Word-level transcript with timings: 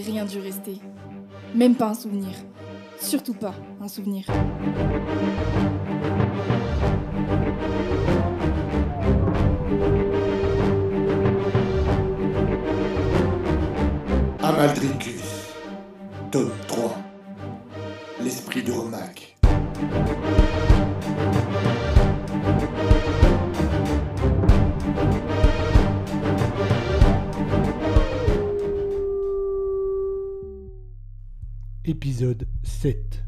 Rien 0.00 0.24
dû 0.24 0.40
rester. 0.40 0.80
Même 1.54 1.76
pas 1.76 1.90
un 1.90 1.94
souvenir. 1.94 2.32
Surtout 3.00 3.34
pas 3.34 3.54
un 3.80 3.86
souvenir. 3.86 4.26
Épisode 31.86 32.48
7 32.62 33.22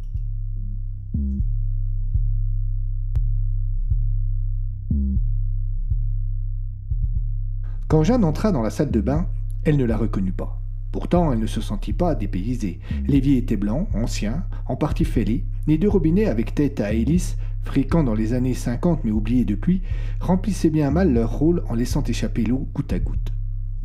Quand 7.87 8.03
Jeanne 8.03 8.25
entra 8.25 8.53
dans 8.53 8.63
la 8.63 8.71
salle 8.71 8.91
de 8.91 9.03
bain, 9.03 9.29
elle 9.65 9.77
ne 9.77 9.85
la 9.85 9.99
reconnut 9.99 10.33
pas. 10.33 10.63
Pourtant, 10.91 11.35
elle 11.35 11.39
ne 11.39 11.47
se 11.47 11.61
sentit 11.61 11.93
pas 11.93 12.15
dépaysée. 12.15 12.81
L'évier 13.07 13.37
était 13.37 13.59
blanc, 13.59 13.91
ancien, 13.93 14.47
en 14.65 14.77
partie 14.77 15.05
fêlé. 15.05 15.45
Les 15.67 15.77
deux 15.77 15.91
robinets 15.91 16.25
avec 16.25 16.55
tête 16.55 16.81
à 16.81 16.95
hélice, 16.95 17.37
fréquents 17.63 18.05
dans 18.05 18.15
les 18.15 18.33
années 18.33 18.55
50 18.55 19.05
mais 19.05 19.11
oubliés 19.11 19.45
depuis, 19.45 19.83
remplissaient 20.19 20.71
bien 20.71 20.91
mal 20.91 21.13
leur 21.13 21.39
rôle 21.39 21.63
en 21.69 21.75
laissant 21.75 22.03
échapper 22.05 22.45
l'eau 22.45 22.67
goutte 22.73 22.95
à 22.95 23.01
goutte. 23.01 23.36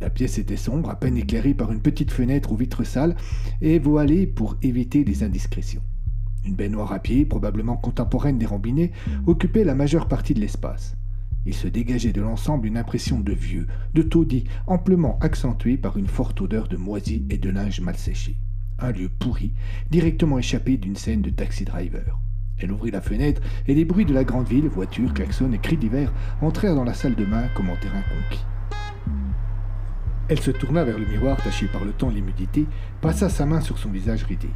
La 0.02 0.10
pièce 0.10 0.38
était 0.38 0.56
sombre, 0.56 0.90
à 0.90 0.98
peine 0.98 1.16
éclairée 1.16 1.54
par 1.54 1.70
une 1.70 1.80
petite 1.80 2.10
fenêtre 2.10 2.50
aux 2.50 2.56
vitres 2.56 2.82
sales 2.82 3.14
et 3.60 3.78
voilée 3.78 4.26
pour 4.26 4.56
éviter 4.60 5.04
les 5.04 5.22
indiscrétions. 5.22 5.80
Une 6.44 6.56
baignoire 6.56 6.92
à 6.92 6.98
pied, 6.98 7.24
probablement 7.24 7.76
contemporaine 7.76 8.36
des 8.36 8.46
robinets, 8.46 8.90
occupait 9.28 9.62
la 9.62 9.76
majeure 9.76 10.08
partie 10.08 10.34
de 10.34 10.40
l'espace. 10.40 10.96
Il 11.46 11.54
se 11.54 11.68
dégageait 11.68 12.12
de 12.12 12.20
l'ensemble 12.20 12.66
une 12.66 12.78
impression 12.78 13.20
de 13.20 13.32
vieux, 13.32 13.68
de 13.94 14.02
taudis, 14.02 14.42
amplement 14.66 15.20
accentuée 15.20 15.76
par 15.76 15.96
une 15.96 16.08
forte 16.08 16.40
odeur 16.40 16.66
de 16.66 16.76
moisi 16.76 17.24
et 17.30 17.38
de 17.38 17.50
linge 17.50 17.80
mal 17.80 17.96
séché. 17.96 18.34
Un 18.80 18.90
lieu 18.90 19.08
pourri, 19.08 19.52
directement 19.92 20.40
échappé 20.40 20.78
d'une 20.78 20.96
scène 20.96 21.22
de 21.22 21.30
taxi 21.30 21.64
driver. 21.64 22.18
Elle 22.58 22.72
ouvrit 22.72 22.90
la 22.90 23.02
fenêtre 23.02 23.40
et 23.68 23.74
les 23.76 23.84
bruits 23.84 24.04
de 24.04 24.14
la 24.14 24.24
grande 24.24 24.48
ville, 24.48 24.66
voitures, 24.66 25.14
klaxons 25.14 25.52
et 25.52 25.58
cris 25.58 25.76
d'hiver, 25.76 26.12
entrèrent 26.40 26.74
dans 26.74 26.82
la 26.82 26.94
salle 26.94 27.14
de 27.14 27.24
bain 27.24 27.46
comme 27.54 27.70
en 27.70 27.76
terrain 27.76 28.02
conquis. 28.02 28.42
Elle 30.32 30.40
se 30.40 30.50
tourna 30.50 30.82
vers 30.82 30.98
le 30.98 31.04
miroir 31.04 31.36
taché 31.42 31.66
par 31.66 31.84
le 31.84 31.92
temps 31.92 32.10
et 32.10 32.14
l'humidité, 32.14 32.64
passa 33.02 33.28
sa 33.28 33.44
main 33.44 33.60
sur 33.60 33.76
son 33.76 33.90
visage 33.90 34.22
ridé. 34.22 34.48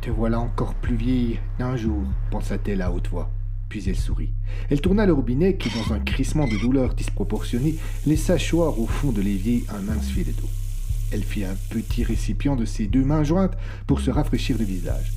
Te 0.00 0.08
voilà 0.08 0.40
encore 0.40 0.72
plus 0.72 0.96
vieille 0.96 1.38
d'un 1.58 1.76
jour, 1.76 2.02
pensa-t-elle 2.30 2.80
à 2.80 2.90
haute 2.90 3.10
voix. 3.10 3.30
Puis 3.68 3.90
elle 3.90 3.96
sourit. 3.98 4.32
Elle 4.70 4.80
tourna 4.80 5.04
le 5.04 5.12
robinet 5.12 5.58
qui, 5.58 5.68
dans 5.68 5.92
un 5.92 5.98
crissement 5.98 6.48
de 6.48 6.56
douleur 6.56 6.94
disproportionné, 6.94 7.74
laissa 8.06 8.38
choir 8.38 8.80
au 8.80 8.86
fond 8.86 9.12
de 9.12 9.20
l'évier 9.20 9.66
un 9.68 9.82
mince 9.82 10.08
filet 10.08 10.32
d'eau. 10.32 10.48
Elle 11.12 11.24
fit 11.24 11.44
un 11.44 11.56
petit 11.68 12.04
récipient 12.04 12.56
de 12.56 12.64
ses 12.64 12.86
deux 12.86 13.04
mains 13.04 13.22
jointes 13.22 13.58
pour 13.86 14.00
se 14.00 14.10
rafraîchir 14.10 14.56
le 14.56 14.64
visage. 14.64 15.12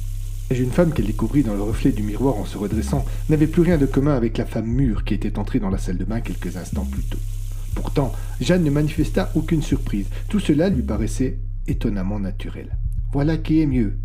La 0.50 0.58
jeune 0.58 0.72
femme 0.72 0.92
qu'elle 0.92 1.06
découvrit 1.06 1.44
dans 1.44 1.56
le 1.56 1.62
reflet 1.62 1.94
du 1.94 2.04
miroir 2.04 2.36
en 2.36 2.44
se 2.44 2.58
redressant 2.58 3.06
n'avait 3.30 3.48
plus 3.48 3.62
rien 3.62 3.78
de 3.78 3.86
commun 3.86 4.18
avec 4.18 4.38
la 4.38 4.46
femme 4.46 4.68
mûre 4.68 5.06
qui 5.06 5.14
était 5.14 5.40
entrée 5.40 5.60
dans 5.60 5.70
la 5.70 5.78
salle 5.78 5.98
de 5.98 6.04
bain 6.04 6.20
quelques 6.20 6.58
instants 6.58 6.84
plus 6.84 7.04
tôt. 7.04 7.18
Pourtant, 7.76 8.14
Jeanne 8.42 8.64
ne 8.64 8.72
manifesta 8.72 9.32
aucune 9.36 9.62
surprise. 9.62 10.08
Tout 10.30 10.40
cela 10.40 10.70
lui 10.70 10.82
paraissait 10.82 11.38
étonnamment 11.68 12.20
naturel. 12.20 12.78
Voilà 13.12 13.38
qui 13.38 13.62
est 13.62 13.68
mieux. 13.68 13.98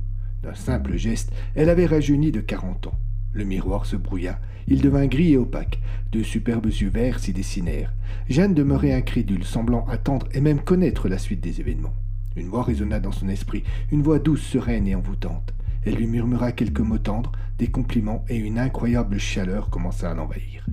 D'un 0.43 0.55
simple 0.55 0.97
geste, 0.97 1.33
elle 1.55 1.69
avait 1.69 1.87
rajeuni 1.87 2.33
de 2.33 2.41
quarante 2.41 2.89
ans. 2.89 2.99
Le 3.33 3.45
miroir 3.45 3.87
se 3.87 3.97
brouilla. 3.97 4.39
Il 4.67 4.81
devint 4.81 5.07
gris 5.07 5.33
et 5.33 5.37
opaque. 5.37 5.81
De 6.13 6.23
superbes 6.23 6.67
yeux 6.67 6.91
verts 6.91 7.21
s'y 7.21 7.33
dessinèrent. 7.33 7.93
Jeanne 8.29 8.55
demeurait 8.55 8.93
incrédule, 8.93 9.45
semblant 9.45 9.87
attendre 9.87 10.29
et 10.33 10.41
même 10.41 10.61
connaître 10.61 11.09
la 11.09 11.19
suite 11.19 11.41
des 11.41 11.61
événements. 11.61 11.95
Une 12.37 12.49
voix 12.49 12.63
résonna 12.63 13.01
dans 13.01 13.13
son 13.13 13.29
esprit, 13.29 13.65
une 13.93 14.03
voix 14.03 14.19
douce, 14.19 14.43
sereine 14.43 14.87
et 14.87 14.95
envoûtante. 14.95 15.53
Elle 15.85 15.95
lui 15.95 16.07
murmura 16.07 16.53
quelques 16.53 16.81
mots 16.81 16.99
tendres, 16.99 17.33
des 17.59 17.69
compliments, 17.69 18.25
et 18.29 18.37
une 18.37 18.59
incroyable 18.59 19.19
chaleur 19.19 19.71
commença 19.71 20.11
à 20.11 20.15
l'envahir. 20.15 20.67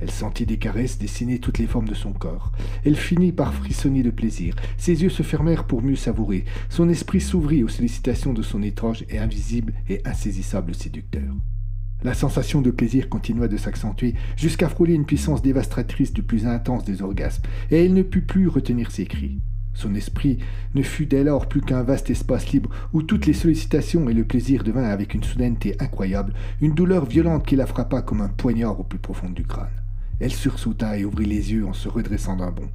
Elle 0.00 0.10
sentit 0.10 0.46
des 0.46 0.58
caresses 0.58 0.98
dessiner 0.98 1.38
toutes 1.38 1.58
les 1.58 1.66
formes 1.66 1.88
de 1.88 1.94
son 1.94 2.12
corps. 2.12 2.52
Elle 2.84 2.96
finit 2.96 3.32
par 3.32 3.52
frissonner 3.52 4.02
de 4.02 4.10
plaisir. 4.10 4.54
Ses 4.76 5.02
yeux 5.02 5.08
se 5.08 5.22
fermèrent 5.22 5.64
pour 5.64 5.82
mieux 5.82 5.96
savourer. 5.96 6.44
Son 6.68 6.88
esprit 6.88 7.20
s'ouvrit 7.20 7.64
aux 7.64 7.68
sollicitations 7.68 8.32
de 8.32 8.42
son 8.42 8.62
étrange 8.62 9.04
et 9.08 9.18
invisible 9.18 9.72
et 9.88 10.00
insaisissable 10.04 10.74
séducteur. 10.74 11.34
La 12.04 12.14
sensation 12.14 12.62
de 12.62 12.70
plaisir 12.70 13.08
continua 13.08 13.48
de 13.48 13.56
s'accentuer 13.56 14.14
jusqu'à 14.36 14.68
frôler 14.68 14.94
une 14.94 15.06
puissance 15.06 15.42
dévastatrice 15.42 16.12
du 16.12 16.22
plus 16.22 16.46
intense 16.46 16.84
des 16.84 17.02
orgasmes, 17.02 17.42
et 17.72 17.84
elle 17.84 17.92
ne 17.92 18.02
put 18.02 18.22
plus 18.22 18.46
retenir 18.46 18.92
ses 18.92 19.04
cris. 19.04 19.40
Son 19.78 19.94
esprit 19.94 20.38
ne 20.74 20.82
fut 20.82 21.06
dès 21.06 21.22
lors 21.22 21.46
plus 21.46 21.60
qu'un 21.60 21.84
vaste 21.84 22.10
espace 22.10 22.50
libre 22.50 22.68
où 22.92 23.00
toutes 23.00 23.26
les 23.26 23.32
sollicitations 23.32 24.08
et 24.08 24.12
le 24.12 24.24
plaisir 24.24 24.64
devinrent 24.64 24.90
avec 24.90 25.14
une 25.14 25.22
soudaineté 25.22 25.76
incroyable 25.78 26.34
une 26.60 26.74
douleur 26.74 27.04
violente 27.04 27.46
qui 27.46 27.54
la 27.54 27.64
frappa 27.64 28.02
comme 28.02 28.20
un 28.20 28.28
poignard 28.28 28.80
au 28.80 28.82
plus 28.82 28.98
profond 28.98 29.30
du 29.30 29.44
crâne. 29.44 29.68
Elle 30.18 30.32
sursauta 30.32 30.98
et 30.98 31.04
ouvrit 31.04 31.26
les 31.26 31.52
yeux 31.52 31.64
en 31.64 31.74
se 31.74 31.88
redressant 31.88 32.34
d'un 32.34 32.50
bond. 32.50 32.68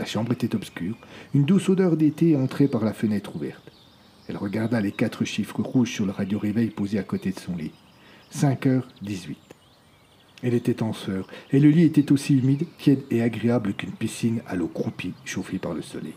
La 0.00 0.06
chambre 0.06 0.32
était 0.32 0.56
obscure. 0.56 0.96
Une 1.34 1.44
douce 1.44 1.68
odeur 1.68 1.94
d'été 1.94 2.34
entrait 2.34 2.68
par 2.68 2.86
la 2.86 2.94
fenêtre 2.94 3.36
ouverte. 3.36 3.70
Elle 4.28 4.38
regarda 4.38 4.80
les 4.80 4.92
quatre 4.92 5.26
chiffres 5.26 5.60
rouges 5.60 5.92
sur 5.92 6.06
le 6.06 6.12
radio-réveil 6.12 6.70
posé 6.70 6.98
à 6.98 7.02
côté 7.02 7.32
de 7.32 7.38
son 7.38 7.54
lit. 7.54 7.72
5 8.30 8.64
heures 8.64 8.88
18. 9.02 9.36
Elle 10.42 10.54
était 10.54 10.82
en 10.82 10.94
sueur, 10.94 11.28
et 11.52 11.60
le 11.60 11.68
lit 11.68 11.82
était 11.82 12.12
aussi 12.12 12.38
humide, 12.38 12.64
tiède 12.78 13.02
et 13.10 13.20
agréable 13.20 13.74
qu'une 13.74 13.92
piscine 13.92 14.40
à 14.46 14.56
l'eau 14.56 14.68
croupie, 14.68 15.12
chauffée 15.26 15.58
par 15.58 15.74
le 15.74 15.82
soleil. 15.82 16.14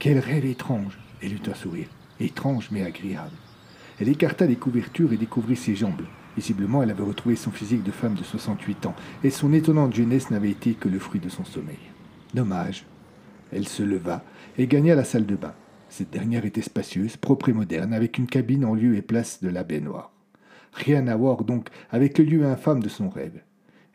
Quel 0.00 0.18
rêve 0.18 0.44
étrange 0.44 0.98
Elle 1.22 1.34
eut 1.34 1.48
un 1.48 1.54
sourire. 1.54 1.88
Étrange 2.18 2.70
mais 2.72 2.82
agréable. 2.82 3.36
Elle 4.00 4.08
écarta 4.08 4.46
les 4.46 4.56
couvertures 4.56 5.12
et 5.12 5.16
découvrit 5.16 5.54
ses 5.54 5.76
jambes. 5.76 6.02
Visiblement, 6.34 6.82
elle 6.82 6.90
avait 6.90 7.04
retrouvé 7.04 7.36
son 7.36 7.52
physique 7.52 7.84
de 7.84 7.92
femme 7.92 8.14
de 8.14 8.24
68 8.24 8.86
ans, 8.86 8.96
et 9.22 9.30
son 9.30 9.52
étonnante 9.52 9.94
jeunesse 9.94 10.32
n'avait 10.32 10.50
été 10.50 10.74
que 10.74 10.88
le 10.88 10.98
fruit 10.98 11.20
de 11.20 11.28
son 11.28 11.44
sommeil. 11.44 11.78
Dommage. 12.34 12.84
Elle 13.52 13.68
se 13.68 13.82
leva 13.82 14.24
et 14.58 14.66
gagna 14.66 14.94
la 14.94 15.04
salle 15.04 15.26
de 15.26 15.36
bain. 15.36 15.54
Cette 15.88 16.10
dernière 16.10 16.44
était 16.44 16.62
spacieuse, 16.62 17.16
propre 17.16 17.48
et 17.48 17.52
moderne, 17.52 17.92
avec 17.92 18.18
une 18.18 18.26
cabine 18.26 18.64
en 18.64 18.74
lieu 18.74 18.96
et 18.96 19.02
place 19.02 19.42
de 19.42 19.48
la 19.48 19.64
baignoire. 19.64 20.12
Rien 20.72 21.06
à 21.06 21.16
voir 21.16 21.44
donc 21.44 21.68
avec 21.90 22.18
le 22.18 22.24
lieu 22.24 22.44
infâme 22.44 22.82
de 22.82 22.88
son 22.88 23.08
rêve. 23.08 23.42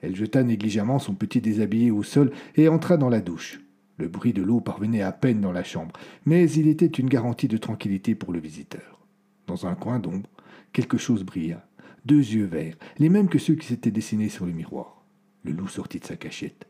Elle 0.02 0.16
jeta 0.16 0.44
négligemment 0.44 1.00
son 1.00 1.14
petit 1.14 1.42
déshabillé 1.42 1.92
au 1.92 2.02
sol 2.02 2.32
et 2.56 2.70
entra 2.70 2.98
dans 2.98 3.10
la 3.10 3.22
douche. 3.22 3.62
Le 3.98 4.08
bruit 4.08 4.34
de 4.34 4.42
l'eau 4.42 4.62
parvenait 4.62 5.04
à 5.04 5.12
peine 5.12 5.42
dans 5.42 5.52
la 5.52 5.64
chambre, 5.64 5.94
mais 6.26 6.50
il 6.50 6.68
était 6.68 6.88
une 6.88 7.10
garantie 7.10 7.48
de 7.48 7.58
tranquillité 7.58 8.16
pour 8.16 8.34
le 8.34 8.40
visiteur. 8.40 9.06
Dans 9.46 9.68
un 9.68 9.76
coin 9.76 10.00
d'ombre, 10.00 10.30
quelque 10.74 10.98
chose 10.98 11.24
brilla. 11.24 11.68
Deux 12.06 12.16
yeux 12.16 12.46
verts, 12.46 12.78
les 12.98 13.10
mêmes 13.10 13.30
que 13.30 13.38
ceux 13.38 13.54
qui 13.54 13.68
s'étaient 13.68 13.92
dessinés 13.92 14.30
sur 14.30 14.48
le 14.48 14.54
miroir. 14.54 15.06
Le 15.44 15.52
loup 15.52 15.68
sortit 15.68 16.00
de 16.00 16.06
sa 16.06 16.16
cachette. 16.16 16.68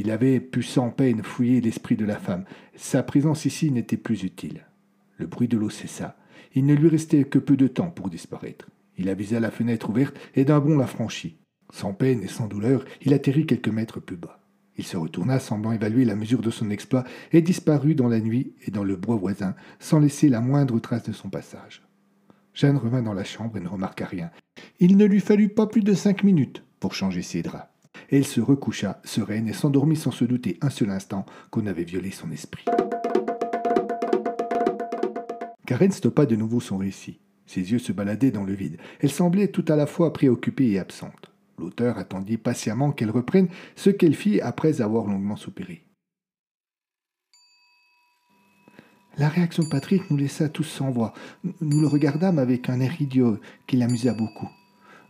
Il 0.00 0.12
avait 0.12 0.38
pu 0.38 0.62
sans 0.62 0.90
peine 0.90 1.24
fouiller 1.24 1.60
l'esprit 1.60 1.96
de 1.96 2.04
la 2.04 2.20
femme. 2.20 2.44
Sa 2.76 3.02
présence 3.02 3.46
ici 3.46 3.72
n'était 3.72 3.96
plus 3.96 4.22
utile. 4.22 4.64
Le 5.16 5.26
bruit 5.26 5.48
de 5.48 5.58
l'eau 5.58 5.70
cessa. 5.70 6.16
Il 6.54 6.66
ne 6.66 6.74
lui 6.74 6.88
restait 6.88 7.24
que 7.24 7.40
peu 7.40 7.56
de 7.56 7.66
temps 7.66 7.90
pour 7.90 8.08
disparaître. 8.08 8.68
Il 8.96 9.08
avisa 9.08 9.40
la 9.40 9.50
fenêtre 9.50 9.90
ouverte 9.90 10.16
et 10.36 10.44
d'un 10.44 10.60
bond 10.60 10.78
la 10.78 10.86
franchit. 10.86 11.38
Sans 11.72 11.94
peine 11.94 12.22
et 12.22 12.28
sans 12.28 12.46
douleur, 12.46 12.84
il 13.02 13.12
atterrit 13.12 13.44
quelques 13.44 13.70
mètres 13.70 13.98
plus 13.98 14.16
bas. 14.16 14.40
Il 14.76 14.84
se 14.84 14.96
retourna, 14.96 15.40
semblant 15.40 15.72
évaluer 15.72 16.04
la 16.04 16.14
mesure 16.14 16.42
de 16.42 16.50
son 16.50 16.70
exploit, 16.70 17.02
et 17.32 17.42
disparut 17.42 17.96
dans 17.96 18.08
la 18.08 18.20
nuit 18.20 18.54
et 18.68 18.70
dans 18.70 18.84
le 18.84 18.94
bois 18.94 19.16
voisin, 19.16 19.56
sans 19.80 19.98
laisser 19.98 20.28
la 20.28 20.40
moindre 20.40 20.78
trace 20.78 21.08
de 21.08 21.12
son 21.12 21.28
passage. 21.28 21.82
Jeanne 22.54 22.76
revint 22.76 23.02
dans 23.02 23.14
la 23.14 23.24
chambre 23.24 23.56
et 23.56 23.60
ne 23.60 23.68
remarqua 23.68 24.06
rien. 24.06 24.30
Il 24.78 24.96
ne 24.96 25.06
lui 25.06 25.18
fallut 25.18 25.48
pas 25.48 25.66
plus 25.66 25.82
de 25.82 25.94
cinq 25.94 26.22
minutes 26.22 26.62
pour 26.78 26.94
changer 26.94 27.22
ses 27.22 27.42
draps. 27.42 27.66
Elle 28.10 28.24
se 28.24 28.40
recoucha, 28.40 29.00
sereine, 29.04 29.48
et 29.48 29.52
s'endormit 29.52 29.96
sans 29.96 30.10
se 30.10 30.24
douter 30.24 30.58
un 30.60 30.70
seul 30.70 30.90
instant 30.90 31.26
qu'on 31.50 31.66
avait 31.66 31.84
violé 31.84 32.10
son 32.10 32.30
esprit. 32.30 32.64
Karen 35.66 35.92
stoppa 35.92 36.26
de 36.26 36.36
nouveau 36.36 36.60
son 36.60 36.78
récit. 36.78 37.20
Ses 37.46 37.72
yeux 37.72 37.78
se 37.78 37.92
baladaient 37.92 38.30
dans 38.30 38.44
le 38.44 38.54
vide. 38.54 38.78
Elle 39.00 39.10
semblait 39.10 39.48
tout 39.48 39.64
à 39.68 39.76
la 39.76 39.86
fois 39.86 40.12
préoccupée 40.12 40.70
et 40.70 40.78
absente. 40.78 41.30
L'auteur 41.58 41.98
attendit 41.98 42.36
patiemment 42.36 42.92
qu'elle 42.92 43.10
reprenne 43.10 43.48
ce 43.74 43.90
qu'elle 43.90 44.14
fit 44.14 44.40
après 44.40 44.80
avoir 44.80 45.06
longuement 45.06 45.36
soupiré. 45.36 45.84
La 49.18 49.28
réaction 49.28 49.64
de 49.64 49.68
Patrick 49.68 50.10
nous 50.10 50.16
laissa 50.16 50.48
tous 50.48 50.62
sans 50.62 50.90
voix. 50.90 51.12
Nous 51.60 51.80
le 51.80 51.88
regardâmes 51.88 52.38
avec 52.38 52.68
un 52.68 52.80
air 52.80 53.00
idiot 53.02 53.38
qui 53.66 53.76
l'amusa 53.76 54.14
beaucoup. 54.14 54.48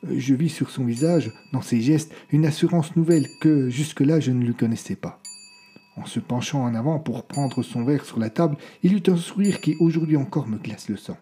Je 0.07 0.35
vis 0.35 0.49
sur 0.49 0.71
son 0.71 0.85
visage, 0.85 1.33
dans 1.53 1.61
ses 1.61 1.81
gestes, 1.81 2.15
une 2.31 2.47
assurance 2.47 2.95
nouvelle 2.95 3.27
que 3.41 3.69
jusque-là 3.69 4.21
je 4.21 4.31
ne 4.31 4.45
lui 4.45 4.55
connaissais 4.55 4.97
pas. 4.97 5.21
En 5.97 6.07
se 6.07 6.21
penchant 6.21 6.63
en 6.63 6.75
avant 6.75 7.01
pour 7.01 7.27
prendre 7.27 7.63
son 7.65 7.85
verre 7.85 8.05
sur 8.05 8.21
la 8.21 8.31
table, 8.31 8.57
il 8.85 8.95
eut 8.95 9.03
un 9.09 9.17
sourire 9.17 9.61
qui 9.61 9.77
aujourd'hui 9.81 10.17
encore 10.17 10.47
me 10.47 10.59
glace 10.59 10.89
le 10.89 10.97
sang. 10.97 11.17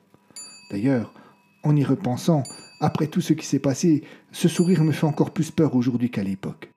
D'ailleurs, 0.70 1.14
en 1.62 1.74
y 1.74 1.84
repensant, 1.84 2.42
après 2.80 3.06
tout 3.06 3.22
ce 3.22 3.32
qui 3.32 3.46
s'est 3.46 3.58
passé, 3.58 4.04
ce 4.32 4.48
sourire 4.48 4.84
me 4.84 4.92
fait 4.92 5.06
encore 5.06 5.32
plus 5.32 5.50
peur 5.50 5.74
aujourd'hui 5.74 6.10
qu'à 6.10 6.22
l'époque. 6.22 6.70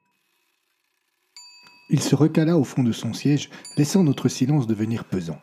Il 1.89 1.99
se 1.99 2.15
recala 2.15 2.57
au 2.57 2.63
fond 2.63 2.83
de 2.83 2.91
son 2.93 3.13
siège, 3.13 3.49
laissant 3.75 4.03
notre 4.03 4.29
silence 4.29 4.67
devenir 4.67 5.03
pesant. 5.03 5.41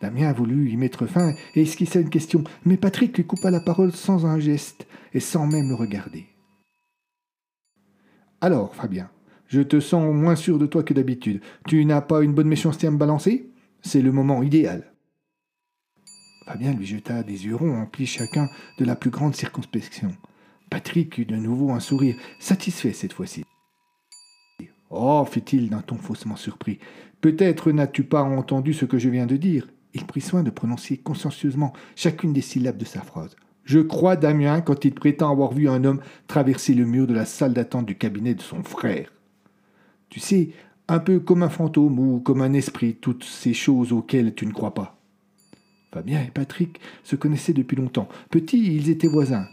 Damien 0.00 0.28
a 0.28 0.32
voulu 0.32 0.70
y 0.70 0.76
mettre 0.76 1.06
fin 1.06 1.34
et 1.54 1.62
esquissa 1.62 2.00
une 2.00 2.10
question, 2.10 2.44
mais 2.64 2.76
Patrick 2.76 3.16
lui 3.16 3.24
coupa 3.24 3.50
la 3.50 3.60
parole 3.60 3.92
sans 3.92 4.26
un 4.26 4.38
geste 4.38 4.86
et 5.14 5.20
sans 5.20 5.46
même 5.46 5.68
le 5.68 5.74
regarder. 5.74 6.26
Alors, 8.40 8.74
Fabien, 8.74 9.10
je 9.46 9.60
te 9.60 9.80
sens 9.80 10.14
moins 10.14 10.36
sûr 10.36 10.58
de 10.58 10.66
toi 10.66 10.82
que 10.82 10.94
d'habitude. 10.94 11.40
Tu 11.66 11.84
n'as 11.84 12.02
pas 12.02 12.22
une 12.22 12.34
bonne 12.34 12.48
méchanceté 12.48 12.86
à 12.86 12.90
me 12.90 12.98
balancer? 12.98 13.50
C'est 13.80 14.02
le 14.02 14.12
moment 14.12 14.42
idéal. 14.42 14.92
Fabien 16.44 16.74
lui 16.74 16.86
jeta 16.86 17.22
des 17.22 17.46
yeux 17.46 17.56
ronds 17.56 17.80
emplis 17.80 18.06
chacun 18.06 18.48
de 18.78 18.84
la 18.84 18.94
plus 18.94 19.10
grande 19.10 19.34
circonspection. 19.34 20.14
Patrick 20.70 21.18
eut 21.18 21.24
de 21.24 21.36
nouveau 21.36 21.70
un 21.70 21.80
sourire, 21.80 22.16
satisfait 22.38 22.92
cette 22.92 23.12
fois-ci. 23.12 23.44
Oh, 24.90 25.24
fit-il 25.24 25.70
d'un 25.70 25.82
ton 25.82 25.96
faussement 25.96 26.36
surpris, 26.36 26.78
peut-être 27.20 27.72
n'as-tu 27.72 28.04
pas 28.04 28.22
entendu 28.22 28.72
ce 28.72 28.84
que 28.84 28.98
je 28.98 29.08
viens 29.08 29.26
de 29.26 29.36
dire? 29.36 29.66
Il 29.96 30.04
prit 30.04 30.20
soin 30.20 30.42
de 30.42 30.50
prononcer 30.50 30.98
consciencieusement 30.98 31.72
chacune 31.94 32.34
des 32.34 32.42
syllabes 32.42 32.76
de 32.76 32.84
sa 32.84 33.00
phrase. 33.00 33.34
Je 33.64 33.78
crois 33.78 34.14
Damien 34.14 34.60
quand 34.60 34.84
il 34.84 34.92
prétend 34.92 35.32
avoir 35.32 35.54
vu 35.54 35.70
un 35.70 35.84
homme 35.84 36.02
traverser 36.26 36.74
le 36.74 36.84
mur 36.84 37.06
de 37.06 37.14
la 37.14 37.24
salle 37.24 37.54
d'attente 37.54 37.86
du 37.86 37.96
cabinet 37.96 38.34
de 38.34 38.42
son 38.42 38.62
frère. 38.62 39.10
Tu 40.10 40.20
sais, 40.20 40.50
un 40.86 40.98
peu 40.98 41.18
comme 41.18 41.42
un 41.42 41.48
fantôme 41.48 41.98
ou 41.98 42.20
comme 42.20 42.42
un 42.42 42.52
esprit, 42.52 42.94
toutes 43.00 43.24
ces 43.24 43.54
choses 43.54 43.90
auxquelles 43.90 44.34
tu 44.34 44.44
ne 44.44 44.52
crois 44.52 44.74
pas. 44.74 44.98
Fabien 45.94 46.20
et 46.20 46.30
Patrick 46.30 46.78
se 47.02 47.16
connaissaient 47.16 47.54
depuis 47.54 47.78
longtemps. 47.78 48.08
Petits, 48.28 48.76
ils 48.76 48.90
étaient 48.90 49.08
voisins. 49.08 49.46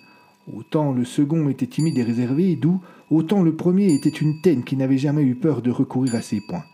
Autant 0.53 0.91
le 0.91 1.05
second 1.05 1.47
était 1.47 1.67
timide 1.67 1.97
et 1.97 2.03
réservé, 2.03 2.57
doux, 2.57 2.81
autant 3.09 3.43
le 3.43 3.55
premier 3.55 3.93
était 3.93 4.09
une 4.09 4.41
teigne 4.41 4.63
qui 4.63 4.75
n'avait 4.75 4.97
jamais 4.97 5.23
eu 5.23 5.35
peur 5.35 5.61
de 5.61 5.71
recourir 5.71 6.15
à 6.15 6.21
ses 6.21 6.41
poings. 6.41 6.65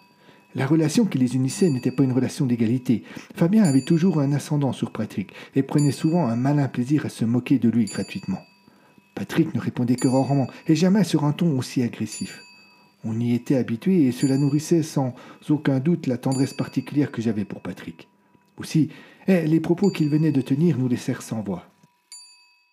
La 0.56 0.66
relation 0.66 1.06
qui 1.06 1.20
les 1.20 1.36
unissait 1.36 1.70
n'était 1.70 1.92
pas 1.92 2.04
une 2.04 2.12
relation 2.12 2.48
d'égalité. 2.48 3.04
Fabien 3.36 3.64
avait 3.64 3.84
toujours 3.84 4.20
un 4.20 4.32
ascendant 4.32 4.74
sur 4.74 4.92
Patrick 4.92 5.32
et 5.56 5.62
prenait 5.62 5.92
souvent 5.92 6.28
un 6.28 6.36
malin 6.36 6.68
plaisir 6.68 7.06
à 7.06 7.10
se 7.10 7.24
moquer 7.24 7.60
de 7.60 7.70
lui 7.70 7.86
gratuitement. 7.86 8.40
Patrick 9.14 9.54
ne 9.54 9.60
répondait 9.60 9.96
que 9.96 10.08
rarement 10.08 10.48
et 10.68 10.76
jamais 10.76 11.04
sur 11.04 11.24
un 11.24 11.34
ton 11.34 11.56
aussi 11.58 11.84
agressif. 11.84 12.42
On 13.04 13.20
y 13.20 13.34
était 13.34 13.58
habitué 13.58 14.08
et 14.08 14.12
cela 14.12 14.38
nourrissait 14.38 14.82
sans 14.82 15.14
aucun 15.50 15.80
doute 15.80 16.08
la 16.08 16.18
tendresse 16.18 16.54
particulière 16.54 17.12
que 17.12 17.22
j'avais 17.22 17.46
pour 17.46 17.62
Patrick. 17.62 18.08
Aussi, 18.58 18.90
eh, 19.28 19.46
les 19.46 19.60
propos 19.60 19.92
qu'il 19.92 20.10
venait 20.10 20.32
de 20.32 20.42
tenir 20.42 20.78
nous 20.80 20.88
laissèrent 20.88 21.22
sans 21.22 21.42
voix. 21.42 21.66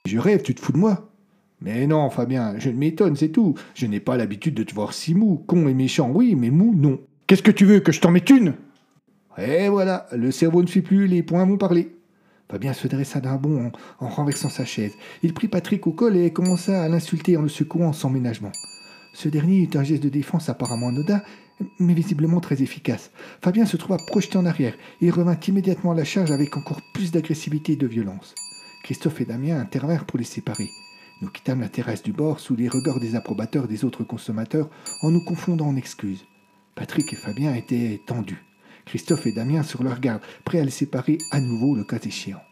Je 0.06 0.18
rêve, 0.18 0.42
tu 0.42 0.54
te 0.54 0.60
fous 0.60 0.72
de 0.72 0.78
moi 0.78 1.12
Mais 1.60 1.86
non, 1.86 2.08
Fabien, 2.08 2.58
je 2.58 2.70
ne 2.70 2.76
m'étonne, 2.76 3.16
c'est 3.16 3.28
tout. 3.28 3.54
Je 3.74 3.86
n'ai 3.86 4.00
pas 4.00 4.16
l'habitude 4.16 4.54
de 4.54 4.62
te 4.62 4.74
voir 4.74 4.94
si 4.94 5.14
mou. 5.14 5.44
Con 5.46 5.68
et 5.68 5.74
méchant, 5.74 6.10
oui, 6.10 6.34
mais 6.34 6.50
mou, 6.50 6.74
non. 6.74 7.00
Qu'est-ce 7.26 7.42
que 7.42 7.50
tu 7.50 7.64
veux, 7.64 7.80
que 7.80 7.90
je 7.90 8.00
t'en 8.00 8.12
mette 8.12 8.30
une? 8.30 8.54
Et 9.36 9.68
voilà, 9.68 10.06
le 10.12 10.30
cerveau 10.30 10.62
ne 10.62 10.68
suit 10.68 10.82
plus, 10.82 11.08
les 11.08 11.24
poings 11.24 11.44
vont 11.44 11.56
parler. 11.56 11.96
Fabien 12.48 12.72
se 12.72 12.86
dressa 12.86 13.20
d'un 13.20 13.34
bond 13.34 13.72
en, 13.98 14.06
en, 14.06 14.08
renversant 14.08 14.48
sa 14.48 14.64
chaise. 14.64 14.94
Il 15.24 15.34
prit 15.34 15.48
Patrick 15.48 15.88
au 15.88 15.92
col 15.92 16.16
et 16.16 16.32
commença 16.32 16.80
à 16.80 16.88
l'insulter 16.88 17.36
en 17.36 17.42
le 17.42 17.48
secouant 17.48 17.92
sans 17.92 18.10
ménagement. 18.10 18.52
Ce 19.12 19.28
dernier 19.28 19.58
eut 19.62 19.76
un 19.76 19.82
geste 19.82 20.04
de 20.04 20.08
défense 20.08 20.48
apparemment 20.48 20.86
anodin, 20.86 21.20
mais 21.80 21.94
visiblement 21.94 22.38
très 22.38 22.62
efficace. 22.62 23.10
Fabien 23.42 23.66
se 23.66 23.76
trouva 23.76 23.96
projeté 23.96 24.38
en 24.38 24.46
arrière. 24.46 24.76
Il 25.00 25.10
revint 25.10 25.38
immédiatement 25.48 25.90
à 25.90 25.96
la 25.96 26.04
charge 26.04 26.30
avec 26.30 26.56
encore 26.56 26.80
plus 26.94 27.10
d'agressivité 27.10 27.72
et 27.72 27.76
de 27.76 27.88
violence. 27.88 28.36
Christophe 28.84 29.20
et 29.20 29.24
Damien 29.24 29.58
intervinrent 29.58 30.04
pour 30.04 30.20
les 30.20 30.24
séparer. 30.24 30.70
Nous 31.22 31.30
quittâmes 31.30 31.60
la 31.60 31.68
terrasse 31.68 32.04
du 32.04 32.12
bord 32.12 32.38
sous 32.38 32.54
les 32.54 32.68
regards 32.68 33.00
des 33.00 33.16
approbateurs 33.16 33.66
des 33.66 33.84
autres 33.84 34.04
consommateurs 34.04 34.70
en 35.02 35.10
nous 35.10 35.24
confondant 35.24 35.66
en 35.66 35.76
excuses. 35.76 36.24
Patrick 36.76 37.12
et 37.12 37.16
Fabien 37.16 37.54
étaient 37.54 38.00
tendus. 38.06 38.44
Christophe 38.84 39.26
et 39.26 39.32
Damien 39.32 39.64
sur 39.64 39.82
leur 39.82 39.98
garde, 39.98 40.22
prêts 40.44 40.60
à 40.60 40.64
les 40.64 40.70
séparer 40.70 41.18
à 41.32 41.40
nouveau 41.40 41.74
le 41.74 41.82
cas 41.82 41.98
échéant. 41.98 42.42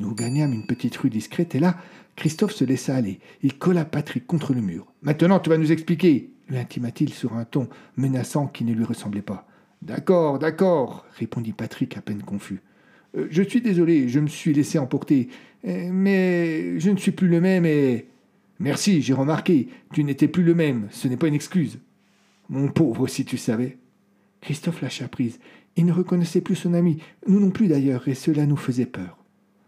Nous 0.00 0.14
gagnâmes 0.14 0.52
une 0.52 0.66
petite 0.66 0.96
rue 0.96 1.10
discrète 1.10 1.54
et 1.54 1.60
là, 1.60 1.76
Christophe 2.16 2.52
se 2.52 2.64
laissa 2.64 2.96
aller. 2.96 3.20
Il 3.42 3.56
colla 3.58 3.84
Patrick 3.84 4.26
contre 4.26 4.54
le 4.54 4.62
mur. 4.62 4.86
Maintenant, 5.02 5.38
tu 5.38 5.50
vas 5.50 5.58
nous 5.58 5.70
expliquer, 5.70 6.30
lui 6.48 6.58
intima-t-il 6.58 7.12
sur 7.12 7.34
un 7.34 7.44
ton 7.44 7.68
menaçant 7.96 8.46
qui 8.46 8.64
ne 8.64 8.72
lui 8.72 8.84
ressemblait 8.84 9.22
pas. 9.22 9.46
D'accord, 9.82 10.38
d'accord, 10.38 11.06
répondit 11.18 11.52
Patrick 11.52 11.96
à 11.96 12.00
peine 12.00 12.22
confus. 12.22 12.62
Euh, 13.16 13.28
je 13.30 13.42
suis 13.42 13.60
désolé, 13.60 14.08
je 14.08 14.20
me 14.20 14.26
suis 14.26 14.54
laissé 14.54 14.78
emporter. 14.78 15.28
Euh, 15.66 15.90
mais 15.92 16.80
je 16.80 16.90
ne 16.90 16.96
suis 16.96 17.12
plus 17.12 17.28
le 17.28 17.40
même 17.40 17.66
et. 17.66 18.06
Merci, 18.58 19.00
j'ai 19.00 19.14
remarqué, 19.14 19.68
tu 19.94 20.04
n'étais 20.04 20.28
plus 20.28 20.42
le 20.42 20.54
même, 20.54 20.88
ce 20.90 21.08
n'est 21.08 21.16
pas 21.16 21.28
une 21.28 21.34
excuse. 21.34 21.78
Mon 22.50 22.66
pauvre, 22.66 23.06
si 23.06 23.24
tu 23.24 23.36
savais. 23.36 23.78
Christophe 24.40 24.82
lâcha 24.82 25.06
prise. 25.06 25.38
Il 25.76 25.86
ne 25.86 25.92
reconnaissait 25.92 26.40
plus 26.40 26.56
son 26.56 26.74
ami, 26.74 26.98
nous 27.28 27.38
non 27.38 27.50
plus 27.50 27.68
d'ailleurs, 27.68 28.08
et 28.08 28.14
cela 28.14 28.44
nous 28.44 28.56
faisait 28.56 28.86
peur. 28.86 29.18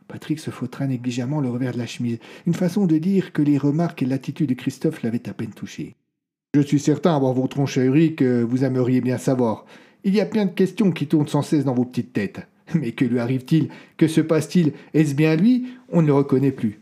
Patrick 0.09 0.40
se 0.40 0.50
fautra 0.50 0.88
négligemment 0.88 1.40
le 1.40 1.49
revers 1.49 1.75
de 1.75 1.78
la 1.78 1.87
chemise, 1.87 2.18
une 2.45 2.54
façon 2.54 2.87
de 2.87 2.99
dire 2.99 3.33
que 3.33 3.40
les 3.40 3.56
remarques 3.56 4.02
et 4.02 4.06
l'attitude 4.06 4.49
de 4.49 4.54
Christophe 4.54 5.04
l'avaient 5.04 5.28
à 5.28 5.33
peine 5.33 5.52
touché. 5.52 5.95
Je 6.54 6.61
suis 6.61 6.80
certain, 6.80 7.14
avoir 7.14 7.35
vos 7.35 7.47
troncheries, 7.47 8.16
que 8.16 8.42
vous 8.42 8.64
aimeriez 8.64 9.00
bien 9.00 9.16
savoir. 9.16 9.64
Il 10.02 10.12
y 10.12 10.21
a 10.21 10.26
plein 10.26 10.47
de 10.47 10.50
questions 10.50 10.90
qui 10.90 11.06
tournent 11.06 11.28
sans 11.28 11.42
cesse 11.42 11.64
dans 11.64 11.75
vos 11.75 11.85
petites 11.85 12.12
têtes. 12.12 12.40
Mais 12.75 12.90
que 12.90 13.04
lui 13.04 13.21
arrive-t-il? 13.21 13.68
Que 13.97 14.09
se 14.09 14.21
passe-t-il? 14.21 14.73
Est-ce 14.92 15.14
bien 15.14 15.37
lui? 15.37 15.68
On 15.88 16.02
ne 16.02 16.09
le 16.09 16.14
reconnaît 16.14 16.50
plus. 16.50 16.80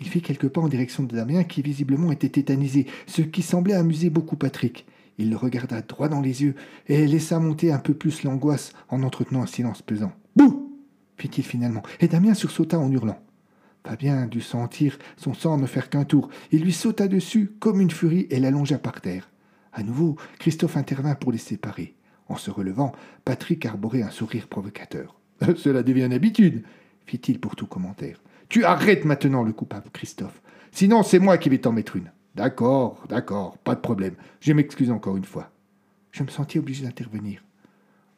Il 0.00 0.08
fit 0.08 0.22
quelques 0.22 0.48
pas 0.48 0.60
en 0.60 0.68
direction 0.68 1.04
de 1.04 1.14
Damien 1.14 1.44
qui 1.44 1.62
visiblement 1.62 2.10
était 2.10 2.28
tétanisé, 2.28 2.86
ce 3.06 3.22
qui 3.22 3.42
semblait 3.42 3.74
amuser 3.74 4.10
beaucoup 4.10 4.34
Patrick. 4.34 4.86
Il 5.20 5.28
le 5.28 5.36
regarda 5.36 5.82
droit 5.82 6.08
dans 6.08 6.22
les 6.22 6.42
yeux 6.42 6.54
et 6.88 7.06
laissa 7.06 7.38
monter 7.38 7.72
un 7.72 7.78
peu 7.78 7.92
plus 7.92 8.22
l'angoisse 8.22 8.72
en 8.88 9.02
entretenant 9.02 9.42
un 9.42 9.46
silence 9.46 9.82
pesant. 9.82 10.12
Bouh 10.34 10.66
fit-il 11.18 11.44
finalement, 11.44 11.82
et 12.00 12.08
Damien 12.08 12.32
sursauta 12.32 12.78
en 12.78 12.90
hurlant. 12.90 13.22
Fabien 13.86 14.26
dut 14.26 14.40
sentir 14.40 14.98
son 15.18 15.34
sang 15.34 15.58
ne 15.58 15.66
faire 15.66 15.90
qu'un 15.90 16.04
tour. 16.04 16.30
Il 16.52 16.62
lui 16.62 16.72
sauta 16.72 17.08
dessus 17.08 17.52
comme 17.60 17.82
une 17.82 17.90
furie 17.90 18.26
et 18.30 18.40
l'allongea 18.40 18.78
par 18.78 19.02
terre. 19.02 19.30
À 19.74 19.82
nouveau, 19.82 20.16
Christophe 20.38 20.78
intervint 20.78 21.14
pour 21.14 21.32
les 21.32 21.38
séparer. 21.38 21.94
En 22.28 22.36
se 22.36 22.50
relevant, 22.50 22.92
Patrick 23.26 23.66
arborait 23.66 24.02
un 24.02 24.10
sourire 24.10 24.48
provocateur. 24.48 25.20
Cela 25.56 25.82
devient 25.82 26.06
une 26.06 26.14
habitude, 26.14 26.64
fit-il 27.04 27.38
pour 27.38 27.56
tout 27.56 27.66
commentaire. 27.66 28.22
Tu 28.48 28.64
arrêtes 28.64 29.04
maintenant 29.04 29.42
le 29.42 29.52
coupable, 29.52 29.90
Christophe. 29.92 30.40
Sinon, 30.72 31.02
c'est 31.02 31.18
moi 31.18 31.36
qui 31.36 31.50
vais 31.50 31.58
t'en 31.58 31.72
mettre 31.72 31.96
une. 31.96 32.10
D'accord, 32.34 33.04
d'accord, 33.08 33.58
pas 33.58 33.74
de 33.74 33.80
problème. 33.80 34.14
Je 34.40 34.52
m'excuse 34.52 34.90
encore 34.90 35.16
une 35.16 35.24
fois. 35.24 35.50
Je 36.12 36.22
me 36.22 36.28
sentis 36.28 36.58
obligé 36.58 36.84
d'intervenir. 36.84 37.42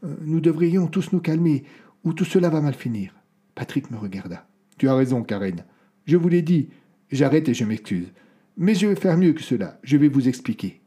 Euh, 0.05 0.15
nous 0.23 0.41
devrions 0.41 0.87
tous 0.87 1.13
nous 1.13 1.21
calmer 1.21 1.65
ou 2.05 2.13
tout 2.13 2.25
cela 2.25 2.51
va 2.51 2.61
mal 2.61 2.75
finir. 2.75 3.15
Patrick 3.55 3.91
me 3.91 3.97
regarda. 3.97 4.47
Tu 4.79 4.89
as 4.89 4.95
raison, 4.95 5.23
Karen. 5.23 5.65
Je 6.05 6.17
vous 6.17 6.29
l'ai 6.29 6.43
dit. 6.43 6.71
J'arrête 7.11 7.49
et 7.49 7.55
je 7.55 7.65
m'excuse. 7.65 8.13
Mais 8.57 8.75
je 8.75 8.87
vais 8.87 8.97
faire 8.97 9.17
mieux 9.17 9.33
que 9.33 9.43
cela. 9.43 9.79
Je 9.83 9.97
vais 9.97 10.09
vous 10.09 10.29
expliquer. 10.29 10.81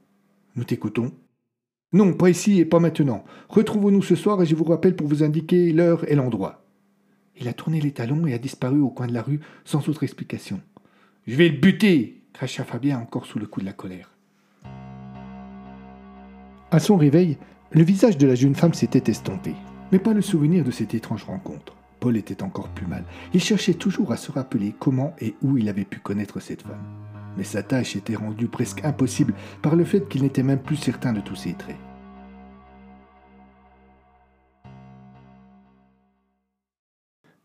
Nous 0.55 0.63
t'écoutons. 0.63 1.11
Non, 1.93 2.13
pas 2.13 2.29
ici 2.29 2.59
et 2.59 2.65
pas 2.65 2.79
maintenant. 2.79 3.23
Retrouvons-nous 3.49 4.01
ce 4.01 4.15
soir 4.15 4.41
et 4.41 4.45
je 4.45 4.55
vous 4.55 4.63
rappelle 4.63 4.95
pour 4.95 5.07
vous 5.07 5.23
indiquer 5.23 5.71
l'heure 5.71 6.09
et 6.11 6.15
l'endroit. 6.15 6.65
Il 7.39 7.47
a 7.47 7.53
tourné 7.53 7.81
les 7.81 7.91
talons 7.91 8.25
et 8.27 8.33
a 8.33 8.37
disparu 8.37 8.79
au 8.79 8.89
coin 8.89 9.07
de 9.07 9.13
la 9.13 9.21
rue 9.21 9.39
sans 9.65 9.87
autre 9.89 10.03
explication. 10.03 10.61
Je 11.27 11.35
vais 11.35 11.49
le 11.49 11.57
buter 11.57 12.21
cracha 12.35 12.65
Fabien 12.65 12.99
encore 12.99 13.25
sous 13.25 13.39
le 13.39 13.47
coup 13.47 13.61
de 13.61 13.65
la 13.65 13.71
colère. 13.71 14.09
À 16.69 16.79
son 16.79 16.97
réveil, 16.97 17.37
le 17.71 17.83
visage 17.83 18.17
de 18.17 18.27
la 18.27 18.35
jeune 18.35 18.55
femme 18.55 18.73
s'était 18.73 19.09
estompé, 19.09 19.55
mais 19.93 19.99
pas 19.99 20.13
le 20.13 20.21
souvenir 20.21 20.65
de 20.65 20.71
cette 20.71 20.93
étrange 20.93 21.23
rencontre. 21.23 21.77
Paul 22.01 22.17
était 22.17 22.43
encore 22.43 22.67
plus 22.67 22.87
mal. 22.87 23.05
Il 23.33 23.41
cherchait 23.41 23.73
toujours 23.73 24.11
à 24.11 24.17
se 24.17 24.33
rappeler 24.33 24.75
comment 24.77 25.15
et 25.21 25.33
où 25.41 25.57
il 25.57 25.69
avait 25.69 25.85
pu 25.85 25.99
connaître 25.99 26.41
cette 26.41 26.63
femme. 26.63 26.83
Mais 27.37 27.45
sa 27.45 27.63
tâche 27.63 27.95
était 27.95 28.17
rendue 28.17 28.49
presque 28.49 28.83
impossible 28.83 29.33
par 29.61 29.77
le 29.77 29.85
fait 29.85 30.09
qu'il 30.09 30.23
n'était 30.23 30.43
même 30.43 30.61
plus 30.61 30.75
certain 30.75 31.13
de 31.13 31.21
tous 31.21 31.37
ses 31.37 31.53
traits. 31.53 31.77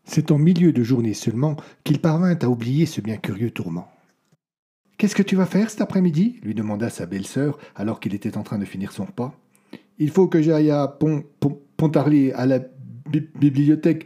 C'est 0.03 0.31
en 0.31 0.37
milieu 0.37 0.73
de 0.73 0.83
journée 0.83 1.13
seulement 1.13 1.55
qu'il 1.85 2.01
parvint 2.01 2.35
à 2.35 2.47
oublier 2.47 2.85
ce 2.85 2.99
bien 2.99 3.15
curieux 3.15 3.51
tourment. 3.51 3.87
Qu'est-ce 5.01 5.15
que 5.15 5.23
tu 5.23 5.35
vas 5.35 5.47
faire 5.47 5.71
cet 5.71 5.81
après-midi? 5.81 6.39
lui 6.43 6.53
demanda 6.53 6.91
sa 6.91 7.07
belle-sœur 7.07 7.57
alors 7.75 7.99
qu'il 7.99 8.13
était 8.13 8.37
en 8.37 8.43
train 8.43 8.59
de 8.59 8.65
finir 8.65 8.91
son 8.91 9.05
repas. 9.05 9.33
Il 9.97 10.11
faut 10.11 10.27
que 10.27 10.43
j'aille 10.43 10.69
à 10.69 10.87
Pont, 10.87 11.23
Pontarlier, 11.75 12.33
à 12.33 12.45
la 12.45 12.59
bibliothèque, 13.39 14.05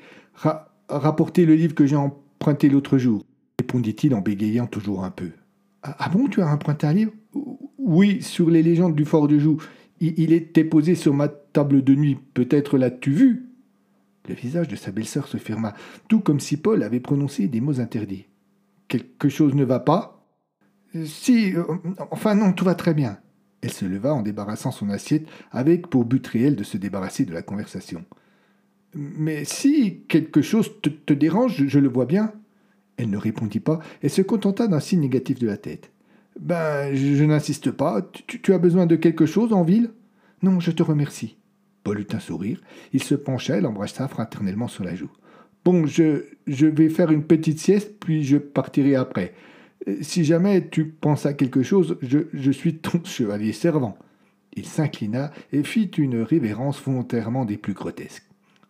rapporter 0.87 1.45
le 1.45 1.55
livre 1.55 1.75
que 1.75 1.85
j'ai 1.85 1.97
emprunté 1.97 2.69
l'autre 2.69 2.97
jour, 2.97 3.25
répondit-il 3.59 4.15
en 4.15 4.21
bégayant 4.21 4.67
toujours 4.67 5.03
un 5.03 5.11
peu. 5.11 5.31
Ah, 5.83 5.97
ah 5.99 6.07
bon, 6.07 6.29
tu 6.29 6.41
as 6.41 6.47
emprunté 6.47 6.87
un 6.87 6.93
livre? 6.93 7.11
Oui, 7.77 8.21
sur 8.21 8.49
les 8.49 8.63
légendes 8.63 8.95
du 8.95 9.03
fort 9.03 9.27
de 9.27 9.37
Joux. 9.37 9.57
Il, 9.99 10.31
était 10.31 10.63
posé 10.63 10.95
sur 10.95 11.13
ma 11.13 11.27
table 11.27 11.83
de 11.83 11.93
nuit. 11.93 12.17
Peut-être 12.33 12.77
l'as-tu 12.77 13.11
vu? 13.11 13.49
Le 14.29 14.33
visage 14.33 14.69
de 14.69 14.77
sa 14.77 14.91
belle-sœur 14.91 15.27
se 15.27 15.35
ferma, 15.35 15.73
tout 16.07 16.21
comme 16.21 16.39
si 16.39 16.55
Paul 16.55 16.83
avait 16.83 17.01
prononcé 17.01 17.49
des 17.49 17.59
mots 17.59 17.81
interdits. 17.81 18.27
Quelque 18.87 19.27
chose 19.27 19.55
ne 19.55 19.65
va 19.65 19.81
pas? 19.81 20.14
Si, 21.03 21.55
euh, 21.55 21.63
enfin 22.11 22.35
non, 22.35 22.53
tout 22.53 22.65
va 22.65 22.75
très 22.75 22.93
bien. 22.93 23.17
Elle 23.61 23.71
se 23.71 23.85
leva 23.85 24.13
en 24.13 24.21
débarrassant 24.21 24.71
son 24.71 24.89
assiette, 24.89 25.27
avec 25.51 25.87
pour 25.87 26.05
but 26.05 26.25
réel 26.25 26.55
de 26.55 26.63
se 26.63 26.77
débarrasser 26.77 27.25
de 27.25 27.33
la 27.33 27.41
conversation. 27.41 28.05
Mais 28.93 29.43
si 29.43 30.03
quelque 30.07 30.41
chose 30.41 30.71
te, 30.81 31.13
dérange, 31.13 31.65
je, 31.67 31.79
le 31.79 31.89
vois 31.89 32.05
bien. 32.05 32.31
Elle 32.97 33.09
ne 33.09 33.17
répondit 33.17 33.59
pas 33.59 33.79
et 34.01 34.07
se 34.07 34.21
contenta 34.21 34.67
d'un 34.67 34.79
signe 34.79 35.01
négatif 35.01 35.37
de 35.37 35.47
la 35.47 35.57
tête. 35.57 35.91
Ben, 36.39 36.95
je, 36.95 37.23
n'insiste 37.25 37.71
pas. 37.71 38.09
Tu, 38.27 38.53
as 38.53 38.57
besoin 38.57 38.85
de 38.85 38.95
quelque 38.95 39.25
chose 39.25 39.51
en 39.51 39.63
ville? 39.63 39.91
Non, 40.43 40.61
je 40.61 40.71
te 40.71 40.81
remercie. 40.81 41.35
Paul 41.83 41.99
eut 41.99 42.07
un 42.13 42.19
sourire. 42.19 42.61
Il 42.93 43.03
se 43.03 43.15
pencha 43.15 43.57
et 43.57 43.61
l'embrassa 43.61 44.07
fraternellement 44.07 44.69
sur 44.69 44.85
la 44.85 44.95
joue. 44.95 45.11
Bon, 45.65 45.85
je, 45.85 46.23
je 46.47 46.67
vais 46.67 46.89
faire 46.89 47.11
une 47.11 47.23
petite 47.23 47.59
sieste, 47.59 47.99
puis 47.99 48.23
je 48.23 48.37
partirai 48.37 48.95
après. 48.95 49.33
Si 50.01 50.25
jamais 50.25 50.67
tu 50.67 50.85
penses 50.85 51.25
à 51.25 51.33
quelque 51.33 51.61
chose, 51.61 51.97
je, 52.01 52.51
suis 52.51 52.77
ton 52.77 53.01
chevalier 53.05 53.53
servant. 53.53 53.97
Il 54.53 54.65
s'inclina 54.65 55.31
et 55.51 55.63
fit 55.63 55.91
une 55.97 56.21
révérence 56.21 56.81
volontairement 56.81 57.45
des 57.45 57.57
plus 57.57 57.73
grotesques. 57.73 58.23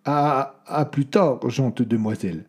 À, 0.04 0.90
plus 0.92 1.06
tard, 1.06 1.50
gente 1.50 1.82
demoiselle. 1.82 2.46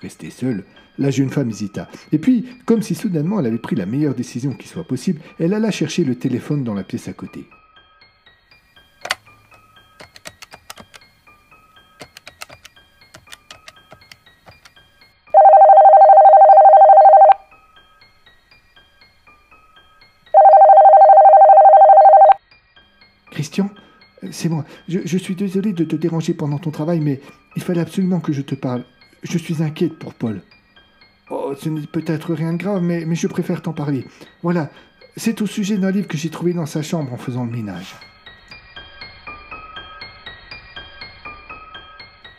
Restée 0.00 0.30
seule, 0.30 0.64
la 0.98 1.10
jeune 1.10 1.30
femme 1.30 1.50
hésita. 1.50 1.88
Et 2.12 2.18
puis, 2.18 2.46
comme 2.66 2.82
si 2.82 2.94
soudainement 2.94 3.40
elle 3.40 3.46
avait 3.46 3.58
pris 3.58 3.76
la 3.76 3.86
meilleure 3.86 4.14
décision 4.14 4.52
qui 4.52 4.68
soit 4.68 4.84
possible, 4.84 5.20
elle 5.38 5.54
alla 5.54 5.70
chercher 5.70 6.04
le 6.04 6.16
téléphone 6.16 6.64
dans 6.64 6.74
la 6.74 6.84
pièce 6.84 7.08
à 7.08 7.12
côté. 7.12 7.46
C'est 24.44 24.50
moi. 24.50 24.66
Je, 24.88 25.16
suis 25.16 25.34
désolé 25.34 25.72
de 25.72 25.84
te 25.84 25.96
déranger 25.96 26.34
pendant 26.34 26.58
ton 26.58 26.70
travail, 26.70 27.00
mais 27.00 27.18
il 27.56 27.62
fallait 27.62 27.80
absolument 27.80 28.20
que 28.20 28.34
je 28.34 28.42
te 28.42 28.54
parle. 28.54 28.84
Je 29.22 29.38
suis 29.38 29.62
inquiète 29.62 29.98
pour 29.98 30.12
Paul. 30.12 30.42
Oh, 31.30 31.54
ce 31.58 31.70
n'est 31.70 31.86
peut-être 31.86 32.34
rien 32.34 32.52
de 32.52 32.58
grave, 32.58 32.82
mais, 32.82 33.06
je 33.14 33.26
préfère 33.26 33.62
t'en 33.62 33.72
parler. 33.72 34.04
Voilà, 34.42 34.70
c'est 35.16 35.40
au 35.40 35.46
sujet 35.46 35.78
d'un 35.78 35.90
livre 35.90 36.08
que 36.08 36.18
j'ai 36.18 36.28
trouvé 36.28 36.52
dans 36.52 36.66
sa 36.66 36.82
chambre 36.82 37.10
en 37.14 37.16
faisant 37.16 37.46
le 37.46 37.52
ménage. 37.52 37.94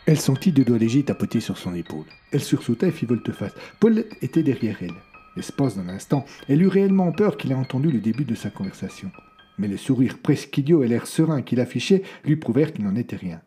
Elle 0.05 0.19
sentit 0.19 0.51
deux 0.51 0.63
doigts 0.63 0.77
légers 0.77 1.01
tapoter 1.01 1.39
sur 1.39 1.57
son 1.57 1.73
épaule. 1.73 2.05
Elle 2.31 2.43
sursauta 2.43 2.85
et 2.85 2.91
fit 2.91 3.07
volte-face. 3.07 3.55
Paul 3.79 4.05
était 4.21 4.43
derrière 4.43 4.77
elle. 4.81 4.93
L'espace 5.35 5.75
d'un 5.75 5.89
instant, 5.89 6.23
elle 6.47 6.61
eut 6.61 6.67
réellement 6.67 7.11
peur 7.11 7.35
qu'il 7.35 7.51
ait 7.51 7.55
entendu 7.55 7.89
le 7.89 7.99
début 7.99 8.25
de 8.25 8.35
sa 8.35 8.51
conversation 8.51 9.11
mais 9.57 9.67
le 9.67 9.77
sourire 9.77 10.17
presque 10.19 10.57
idiot 10.57 10.83
et 10.83 10.87
l'air 10.87 11.07
serein 11.07 11.41
qu'il 11.41 11.59
affichait 11.59 12.03
lui 12.23 12.35
prouvèrent 12.35 12.73
qu'il 12.73 12.85
n'en 12.85 12.95
était 12.95 13.15
rien. 13.15 13.41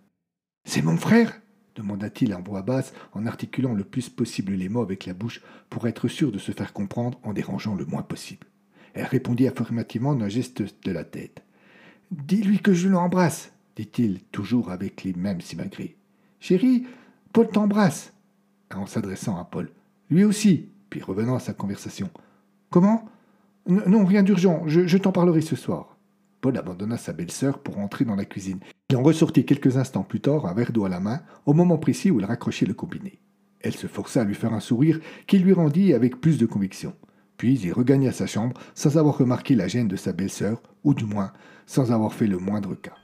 C'est 0.65 0.83
mon 0.83 0.97
frère 0.97 1.41
demanda-t-il 1.79 2.35
en 2.35 2.43
voix 2.43 2.63
basse, 2.63 2.93
en 3.13 3.25
articulant 3.25 3.73
le 3.73 3.85
plus 3.85 4.09
possible 4.09 4.53
les 4.53 4.69
mots 4.69 4.83
avec 4.83 5.07
la 5.07 5.15
bouche 5.15 5.41
pour 5.71 5.87
être 5.87 6.09
sûr 6.09 6.33
de 6.33 6.39
se 6.39 6.53
faire 6.53 6.73
comprendre 6.73 7.19
en 7.23 7.33
dérangeant 7.33 7.75
le 7.75 7.87
moins 7.87 8.03
possible. 8.03 8.47
Elle 8.95 9.07
répondit 9.07 9.47
affirmativement 9.47 10.15
d'un 10.15 10.29
geste 10.29 10.63
de 10.85 10.91
la 10.91 11.05
tête. 11.05 11.43
Dis-lui 12.11 12.59
que 12.59 12.73
je 12.75 12.89
l'embrasse, 12.89 13.53
dit-il, 13.77 14.21
toujours 14.33 14.71
avec 14.71 15.05
les 15.05 15.13
mêmes 15.13 15.41
simagrées. 15.41 15.97
Chérie, 16.41 16.87
Paul 17.33 17.49
t'embrasse, 17.49 18.13
en 18.75 18.87
s'adressant 18.87 19.39
à 19.39 19.45
Paul. 19.45 19.71
Lui 20.11 20.25
aussi, 20.25 20.69
puis 20.91 21.03
revenant 21.03 21.37
à 21.37 21.41
sa 21.41 21.53
conversation. 21.53 22.11
Comment? 22.71 23.09
Non, 23.67 24.05
rien 24.05 24.23
d'urgent, 24.23 24.65
je 24.67 24.97
t'en 24.97 25.13
parlerai 25.13 25.43
ce 25.43 25.55
soir. 25.55 25.98
Abandonna 26.57 26.97
sa 26.97 27.13
belle-sœur 27.13 27.59
pour 27.59 27.79
entrer 27.79 28.05
dans 28.05 28.17
la 28.17 28.25
cuisine. 28.25 28.61
Il 28.89 28.97
en 28.97 29.03
ressortit 29.03 29.45
quelques 29.45 29.77
instants 29.77 30.03
plus 30.03 30.21
tard, 30.21 30.47
un 30.47 30.55
verre 30.55 30.73
d'eau 30.73 30.85
à 30.85 30.89
la 30.89 31.01
main, 31.01 31.21
au 31.45 31.53
moment 31.53 31.79
précis 31.79 32.11
où 32.11 32.21
il 32.21 32.25
raccrochait 32.25 32.67
le 32.67 32.75
combiné. 32.75 33.21
Elle 33.61 33.75
se 33.75 33.87
força 33.87 34.23
à 34.23 34.25
lui 34.25 34.35
faire 34.35 34.53
un 34.53 34.61
sourire 34.61 35.01
qui 35.27 35.39
lui 35.39 35.53
rendit 35.53 35.93
avec 35.93 36.21
plus 36.21 36.39
de 36.39 36.47
conviction. 36.47 36.95
Puis 37.37 37.59
il 37.61 37.73
regagna 37.73 38.13
sa 38.13 38.27
chambre 38.27 38.61
sans 38.75 38.97
avoir 38.99 39.19
remarqué 39.19 39.55
la 39.55 39.69
gêne 39.69 39.89
de 39.89 39.97
sa 39.97 40.13
belle-sœur, 40.13 40.63
ou 40.85 40.95
du 40.95 41.05
moins 41.05 41.33
sans 41.67 41.93
avoir 41.93 42.13
fait 42.15 42.27
le 42.27 42.39
moindre 42.39 42.75
cas. 42.75 42.95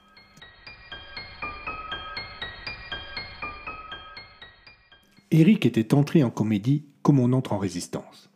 Eric 5.30 5.66
était 5.66 5.94
entré 5.94 6.22
en 6.22 6.30
comédie 6.30 6.86
comme 7.02 7.18
on 7.18 7.32
entre 7.32 7.52
en 7.52 7.58
résistance. 7.58 8.30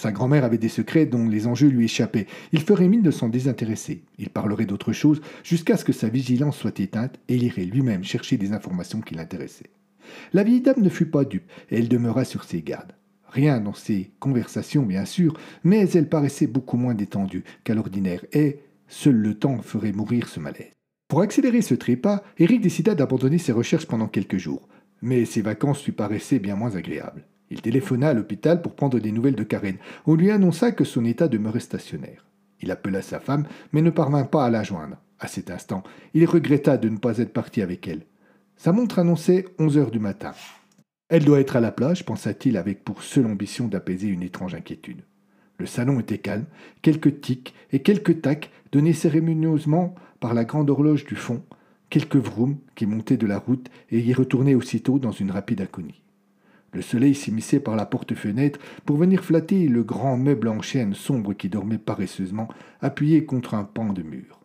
Sa 0.00 0.12
grand-mère 0.12 0.46
avait 0.46 0.56
des 0.56 0.70
secrets 0.70 1.04
dont 1.04 1.28
les 1.28 1.46
enjeux 1.46 1.68
lui 1.68 1.84
échappaient. 1.84 2.26
Il 2.52 2.62
ferait 2.62 2.88
mine 2.88 3.02
de 3.02 3.10
s'en 3.10 3.28
désintéresser. 3.28 4.02
Il 4.16 4.30
parlerait 4.30 4.64
d'autre 4.64 4.94
chose 4.94 5.20
jusqu'à 5.44 5.76
ce 5.76 5.84
que 5.84 5.92
sa 5.92 6.08
vigilance 6.08 6.56
soit 6.56 6.80
éteinte 6.80 7.20
et 7.28 7.34
il 7.34 7.42
irait 7.42 7.66
lui-même 7.66 8.02
chercher 8.02 8.38
des 8.38 8.54
informations 8.54 9.02
qui 9.02 9.14
l'intéressaient. 9.14 9.68
La 10.32 10.42
vieille 10.42 10.62
dame 10.62 10.80
ne 10.80 10.88
fut 10.88 11.10
pas 11.10 11.26
dupe 11.26 11.50
et 11.70 11.76
elle 11.76 11.90
demeura 11.90 12.24
sur 12.24 12.44
ses 12.44 12.62
gardes. 12.62 12.94
Rien 13.28 13.60
dans 13.60 13.74
ses 13.74 14.10
conversations, 14.20 14.84
bien 14.84 15.04
sûr, 15.04 15.38
mais 15.64 15.90
elle 15.90 16.08
paraissait 16.08 16.46
beaucoup 16.46 16.78
moins 16.78 16.94
détendue 16.94 17.44
qu'à 17.64 17.74
l'ordinaire 17.74 18.24
et 18.32 18.60
seul 18.88 19.16
le 19.16 19.34
temps 19.34 19.60
ferait 19.60 19.92
mourir 19.92 20.28
ce 20.28 20.40
malaise. 20.40 20.72
Pour 21.08 21.20
accélérer 21.20 21.60
ce 21.60 21.74
trépas, 21.74 22.22
Eric 22.38 22.62
décida 22.62 22.94
d'abandonner 22.94 23.36
ses 23.36 23.52
recherches 23.52 23.86
pendant 23.86 24.08
quelques 24.08 24.38
jours, 24.38 24.66
mais 25.02 25.26
ses 25.26 25.42
vacances 25.42 25.84
lui 25.84 25.92
paraissaient 25.92 26.38
bien 26.38 26.56
moins 26.56 26.74
agréables. 26.74 27.26
Il 27.50 27.62
téléphona 27.62 28.08
à 28.08 28.14
l'hôpital 28.14 28.62
pour 28.62 28.74
prendre 28.74 28.98
des 29.00 29.12
nouvelles 29.12 29.34
de 29.34 29.42
Karen. 29.42 29.76
On 30.06 30.14
lui 30.14 30.30
annonça 30.30 30.72
que 30.72 30.84
son 30.84 31.04
état 31.04 31.28
demeurait 31.28 31.60
stationnaire. 31.60 32.24
Il 32.62 32.70
appela 32.70 33.02
sa 33.02 33.18
femme, 33.18 33.46
mais 33.72 33.82
ne 33.82 33.90
parvint 33.90 34.24
pas 34.24 34.44
à 34.44 34.50
la 34.50 34.62
joindre. 34.62 34.98
À 35.18 35.26
cet 35.26 35.50
instant, 35.50 35.82
il 36.14 36.24
regretta 36.24 36.76
de 36.76 36.88
ne 36.88 36.98
pas 36.98 37.18
être 37.18 37.32
parti 37.32 37.60
avec 37.60 37.88
elle. 37.88 38.02
Sa 38.56 38.72
montre 38.72 38.98
annonçait 38.98 39.46
onze 39.58 39.76
heures 39.76 39.90
du 39.90 39.98
matin. 39.98 40.32
Elle 41.08 41.24
doit 41.24 41.40
être 41.40 41.56
à 41.56 41.60
la 41.60 41.72
plage, 41.72 42.04
pensa-t-il 42.04 42.56
avec 42.56 42.84
pour 42.84 43.02
seule 43.02 43.26
ambition 43.26 43.66
d'apaiser 43.66 44.06
une 44.06 44.22
étrange 44.22 44.54
inquiétude. 44.54 45.02
Le 45.58 45.66
salon 45.66 45.98
était 45.98 46.18
calme, 46.18 46.46
quelques 46.82 47.20
tics 47.20 47.54
et 47.72 47.80
quelques 47.80 48.22
tacs 48.22 48.50
donnés 48.72 48.92
cérémonieusement 48.92 49.94
par 50.20 50.34
la 50.34 50.44
grande 50.44 50.70
horloge 50.70 51.04
du 51.04 51.16
fond, 51.16 51.42
quelques 51.90 52.16
vrooms 52.16 52.58
qui 52.76 52.86
montaient 52.86 53.16
de 53.16 53.26
la 53.26 53.38
route 53.38 53.68
et 53.90 53.98
y 53.98 54.14
retournaient 54.14 54.54
aussitôt 54.54 54.98
dans 54.98 55.10
une 55.10 55.32
rapide 55.32 55.60
aconie. 55.60 56.02
Le 56.72 56.82
soleil 56.82 57.14
s'immisçait 57.14 57.60
par 57.60 57.76
la 57.76 57.86
porte-fenêtre 57.86 58.60
pour 58.84 58.96
venir 58.96 59.24
flatter 59.24 59.66
le 59.66 59.82
grand 59.82 60.16
meuble 60.16 60.48
en 60.48 60.62
chêne 60.62 60.94
sombre 60.94 61.32
qui 61.32 61.48
dormait 61.48 61.78
paresseusement, 61.78 62.48
appuyé 62.80 63.24
contre 63.24 63.54
un 63.54 63.64
pan 63.64 63.92
de 63.92 64.02
mur. 64.02 64.40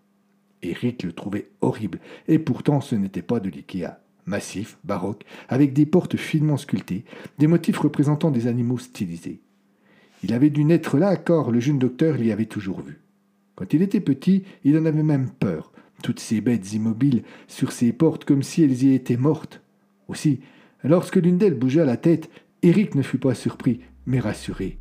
Eric 0.63 1.03
le 1.03 1.13
trouvait 1.13 1.49
horrible, 1.61 1.99
et 2.27 2.39
pourtant 2.39 2.81
ce 2.81 2.95
n'était 2.95 3.21
pas 3.21 3.39
de 3.39 3.49
l'IKEA. 3.49 3.99
Massif, 4.25 4.79
baroque, 4.83 5.23
avec 5.49 5.73
des 5.73 5.85
portes 5.85 6.17
finement 6.17 6.57
sculptées, 6.57 7.05
des 7.37 7.45
motifs 7.45 7.77
représentant 7.77 8.31
des 8.31 8.47
animaux 8.47 8.79
stylisés. 8.79 9.41
Il 10.23 10.33
avait 10.33 10.49
dû 10.49 10.63
naître 10.63 10.97
là, 10.97 11.15
car 11.15 11.51
le 11.51 11.59
jeune 11.59 11.77
docteur 11.77 12.17
l'y 12.17 12.31
avait 12.31 12.47
toujours 12.47 12.81
vu. 12.81 13.01
Quand 13.53 13.71
il 13.73 13.83
était 13.83 13.99
petit, 13.99 14.43
il 14.63 14.77
en 14.79 14.85
avait 14.85 15.03
même 15.03 15.29
peur, 15.29 15.71
toutes 16.01 16.19
ces 16.19 16.41
bêtes 16.41 16.73
immobiles 16.73 17.23
sur 17.47 17.71
ces 17.71 17.93
portes 17.93 18.25
comme 18.25 18.41
si 18.41 18.63
elles 18.63 18.83
y 18.83 18.95
étaient 18.95 19.17
mortes. 19.17 19.61
Aussi, 20.07 20.39
Lorsque 20.87 21.15
l'une 21.15 21.39
d'elles 21.39 21.57
bougea 21.57 21.83
la 21.83 21.97
tête, 21.97 22.29
Eric 22.61 22.93
ne 22.93 23.01
fut 23.01 23.17
pas 23.17 23.33
surpris, 23.33 23.79
mais 24.05 24.19
rassuré. 24.19 24.77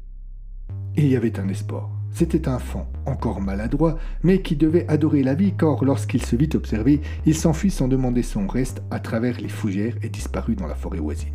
Il 0.96 1.06
y 1.06 1.16
avait 1.16 1.40
un 1.40 1.48
espoir. 1.48 1.90
C'était 2.12 2.46
un 2.46 2.58
fan, 2.58 2.84
encore 3.06 3.40
maladroit, 3.40 3.98
mais 4.22 4.42
qui 4.42 4.54
devait 4.54 4.86
adorer 4.88 5.22
la 5.22 5.34
vie, 5.34 5.54
car 5.56 5.82
lorsqu'il 5.82 6.22
se 6.22 6.36
vit 6.36 6.50
observer, 6.54 7.00
il 7.24 7.34
s'enfuit 7.34 7.70
sans 7.70 7.88
demander 7.88 8.22
son 8.22 8.46
reste 8.46 8.82
à 8.90 9.00
travers 9.00 9.40
les 9.40 9.48
fougères 9.48 9.96
et 10.02 10.10
disparut 10.10 10.56
dans 10.56 10.66
la 10.66 10.74
forêt 10.74 10.98
voisine. 10.98 11.32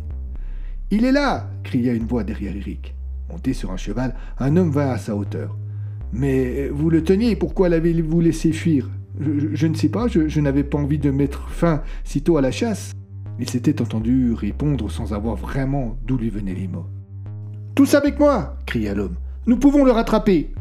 Il 0.92 1.04
est 1.04 1.12
là 1.12 1.50
cria 1.64 1.92
une 1.92 2.06
voix 2.06 2.22
derrière 2.22 2.54
Eric. 2.54 2.94
Monté 3.28 3.54
sur 3.54 3.72
un 3.72 3.76
cheval, 3.76 4.14
un 4.38 4.56
homme 4.56 4.70
vint 4.70 4.90
à 4.90 4.98
sa 4.98 5.16
hauteur. 5.16 5.58
Mais 6.12 6.68
vous 6.68 6.90
le 6.90 7.02
teniez, 7.02 7.34
pourquoi 7.34 7.68
l'avez-vous 7.68 8.20
laissé 8.20 8.52
fuir? 8.52 8.88
Je, 9.18 9.66
ne 9.66 9.74
sais 9.74 9.88
pas, 9.88 10.06
je, 10.06 10.40
n'avais 10.40 10.64
pas 10.64 10.78
envie 10.78 10.98
de 10.98 11.10
mettre 11.10 11.48
fin 11.48 11.82
sitôt 12.04 12.36
à 12.36 12.40
la 12.40 12.52
chasse. 12.52 12.92
Il 13.40 13.48
s'était 13.48 13.80
entendu 13.80 14.34
répondre 14.34 14.90
sans 14.90 15.14
avoir 15.14 15.34
vraiment 15.34 15.96
d'où 16.06 16.18
lui 16.18 16.28
venaient 16.28 16.54
les 16.54 16.68
mots. 16.68 16.84
Tous 17.74 17.94
avec 17.94 18.18
moi 18.18 18.58
cria 18.66 18.92
l'homme. 18.92 19.16
Nous 19.46 19.56
pouvons 19.56 19.82
le 19.82 19.92
rattraper. 19.92 20.52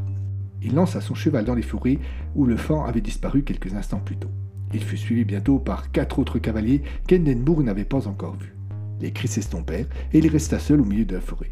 Il 0.64 0.76
lança 0.76 1.02
son 1.02 1.14
cheval 1.14 1.44
dans 1.44 1.56
les 1.56 1.62
forêts 1.62 2.00
où 2.36 2.46
le 2.46 2.56
fan 2.56 2.86
avait 2.88 3.02
disparu 3.02 3.44
quelques 3.44 3.74
instants 3.74 4.00
plus 4.00 4.16
tôt. 4.16 4.32
Il 4.74 4.82
fut 4.82 4.96
suivi 4.96 5.26
bientôt 5.26 5.60
par 5.60 5.92
quatre 5.92 6.20
autres 6.20 6.40
cavaliers 6.40 6.82
qu'Endenbourg 7.06 7.64
n'avait 7.64 7.84
pas 7.84 8.08
encore 8.08 8.38
vus. 8.38 8.56
Les 9.02 9.12
cris 9.12 9.28
s'estompèrent 9.28 9.88
et 10.14 10.20
il 10.20 10.28
resta 10.30 10.58
seul 10.58 10.80
au 10.80 10.86
milieu 10.86 11.06
de 11.06 11.16
la 11.16 11.22
forêt. 11.22 11.52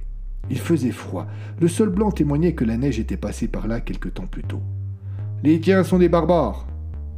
Il 0.49 0.59
faisait 0.59 0.91
froid. 0.91 1.27
Le 1.59 1.67
sol 1.67 1.89
blanc 1.89 2.11
témoignait 2.11 2.53
que 2.53 2.63
la 2.63 2.77
neige 2.77 2.99
était 2.99 3.17
passée 3.17 3.49
par 3.49 3.67
là 3.67 3.81
quelque 3.81 4.07
temps 4.07 4.27
plus 4.27 4.43
tôt. 4.43 4.61
Les 5.43 5.59
tiens 5.59 5.83
sont 5.83 5.99
des 5.99 6.07
barbares. 6.07 6.67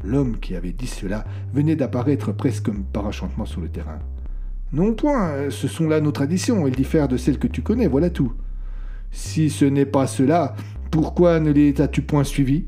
L'homme 0.04 0.38
qui 0.40 0.56
avait 0.56 0.72
dit 0.72 0.88
cela 0.88 1.26
venait 1.54 1.76
d'apparaître 1.76 2.32
presque 2.32 2.72
par 2.94 3.06
enchantement 3.06 3.46
sur 3.46 3.62
le 3.62 3.70
terrain. 3.70 4.00
Non 4.72 4.94
point, 4.94 5.50
ce 5.50 5.68
sont 5.68 5.88
là 5.88 6.00
nos 6.00 6.12
traditions, 6.12 6.68
elles 6.68 6.76
diffèrent 6.76 7.08
de 7.08 7.18
celles 7.18 7.40
que 7.40 7.48
tu 7.48 7.62
connais, 7.62 7.88
voilà 7.88 8.10
tout. 8.10 8.34
Si 9.12 9.50
ce 9.50 9.66
n'est 9.66 9.86
pas 9.86 10.06
cela, 10.08 10.56
pourquoi 10.92 11.40
ne 11.40 11.52
les 11.52 11.82
as-tu 11.82 12.02
point 12.02 12.24
suivis 12.24 12.66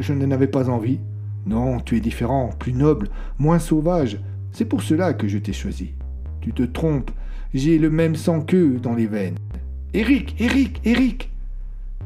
Je 0.00 0.12
n'en 0.12 0.30
avais 0.30 0.46
pas 0.46 0.70
envie. 0.70 1.00
Non, 1.46 1.80
tu 1.80 1.96
es 1.96 2.00
différent, 2.00 2.50
plus 2.58 2.72
noble, 2.72 3.08
moins 3.38 3.58
sauvage. 3.58 4.18
C'est 4.52 4.64
pour 4.64 4.82
cela 4.82 5.12
que 5.12 5.28
je 5.28 5.38
t'ai 5.38 5.52
choisi. 5.52 5.92
Tu 6.40 6.52
te 6.52 6.62
trompes, 6.62 7.10
j'ai 7.52 7.78
le 7.78 7.90
même 7.90 8.16
sang 8.16 8.40
qu'eux 8.40 8.78
dans 8.82 8.94
les 8.94 9.06
veines. 9.06 9.36
Eric, 9.92 10.36
Eric, 10.40 10.80
Eric 10.84 11.30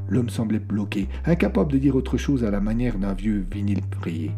L'homme 0.09 0.31
semblait 0.31 0.59
bloqué, 0.59 1.07
incapable 1.27 1.73
de 1.73 1.79
dire 1.79 1.95
autre 1.95 2.17
chose 2.17 2.43
à 2.43 2.51
la 2.51 2.61
manière 2.61 2.99
d'un 2.99 3.13
vieux 3.13 3.45
vinyle 3.51 3.83
prié. 4.01 4.33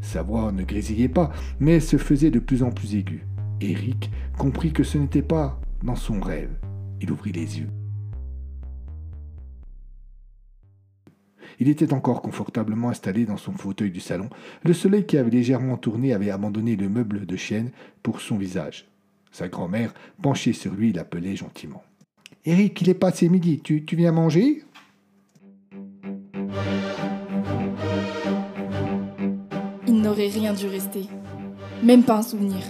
Sa 0.00 0.22
voix 0.22 0.52
ne 0.52 0.64
grésillait 0.64 1.08
pas, 1.08 1.32
mais 1.60 1.80
se 1.80 1.96
faisait 1.96 2.30
de 2.30 2.38
plus 2.38 2.62
en 2.62 2.70
plus 2.70 2.94
aiguë. 2.94 3.26
Eric 3.60 4.10
comprit 4.36 4.72
que 4.72 4.84
ce 4.84 4.98
n'était 4.98 5.22
pas 5.22 5.60
dans 5.82 5.96
son 5.96 6.20
rêve. 6.20 6.50
Il 7.00 7.10
ouvrit 7.10 7.32
les 7.32 7.58
yeux. 7.58 7.68
Il 11.60 11.68
était 11.68 11.92
encore 11.92 12.22
confortablement 12.22 12.88
installé 12.88 13.26
dans 13.26 13.36
son 13.36 13.52
fauteuil 13.52 13.90
du 13.90 14.00
salon. 14.00 14.30
Le 14.62 14.72
soleil 14.72 15.06
qui 15.06 15.18
avait 15.18 15.30
légèrement 15.30 15.76
tourné 15.76 16.12
avait 16.12 16.30
abandonné 16.30 16.76
le 16.76 16.88
meuble 16.88 17.26
de 17.26 17.36
chêne 17.36 17.70
pour 18.02 18.20
son 18.20 18.36
visage. 18.36 18.86
Sa 19.32 19.48
grand-mère, 19.48 19.92
penchée 20.22 20.52
sur 20.52 20.72
lui, 20.72 20.92
l'appelait 20.92 21.36
gentiment. 21.36 21.82
Eric, 22.44 22.80
il 22.80 22.88
est 22.88 22.94
passé 22.94 23.28
midi. 23.28 23.60
Tu, 23.60 23.84
tu 23.84 23.96
viens 23.96 24.12
manger? 24.12 24.62
N'aurait 30.08 30.28
rien 30.28 30.54
dû 30.54 30.66
rester. 30.66 31.06
Même 31.82 32.02
pas 32.02 32.16
un 32.16 32.22
souvenir. 32.22 32.62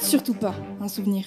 Surtout 0.00 0.32
pas 0.32 0.54
un 0.80 0.88
souvenir. 0.88 1.26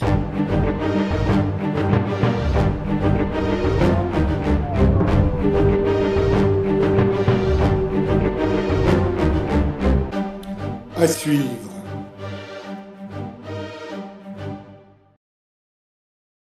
À 10.98 11.07
suivre. 11.07 11.73